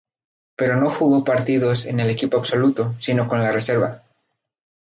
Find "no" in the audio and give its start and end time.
0.77-0.89